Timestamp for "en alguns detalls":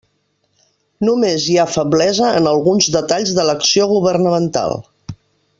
2.39-3.37